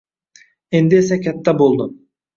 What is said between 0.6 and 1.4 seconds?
Endi esa